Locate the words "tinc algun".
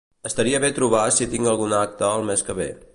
1.35-1.77